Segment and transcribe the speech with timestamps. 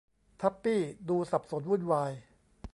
[0.41, 2.11] ทับปี้ดูสับสนวุ่นวาย